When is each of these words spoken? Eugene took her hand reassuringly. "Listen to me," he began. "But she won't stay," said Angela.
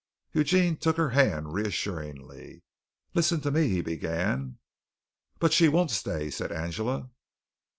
Eugene 0.33 0.75
took 0.75 0.97
her 0.97 1.11
hand 1.11 1.53
reassuringly. 1.53 2.63
"Listen 3.13 3.39
to 3.39 3.51
me," 3.51 3.67
he 3.67 3.81
began. 3.81 4.57
"But 5.37 5.53
she 5.53 5.67
won't 5.67 5.91
stay," 5.91 6.31
said 6.31 6.51
Angela. 6.51 7.11